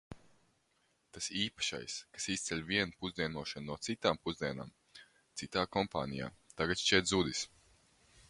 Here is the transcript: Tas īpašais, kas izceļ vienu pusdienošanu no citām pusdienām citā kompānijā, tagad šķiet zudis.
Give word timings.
Tas 1.15 1.25
īpašais, 1.41 1.97
kas 2.15 2.25
izceļ 2.35 2.63
vienu 2.69 2.95
pusdienošanu 3.03 3.67
no 3.71 3.77
citām 3.89 4.19
pusdienām 4.23 4.71
citā 5.43 5.65
kompānijā, 5.77 6.31
tagad 6.63 6.83
šķiet 6.85 7.13
zudis. 7.15 7.47